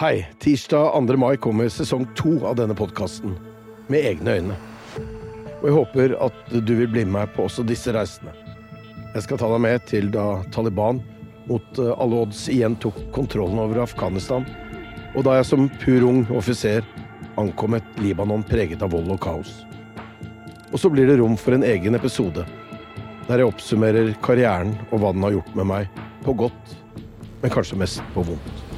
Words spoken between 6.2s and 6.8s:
at du